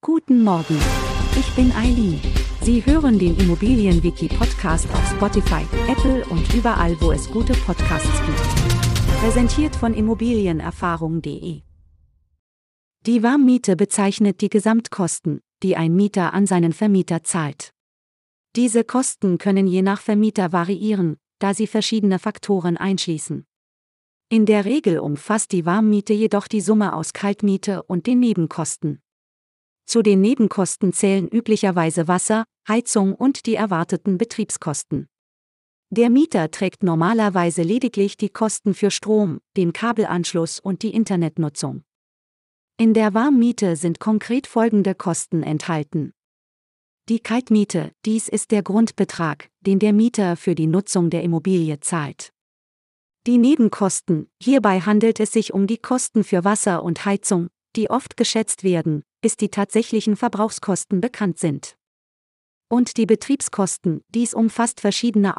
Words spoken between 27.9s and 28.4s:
den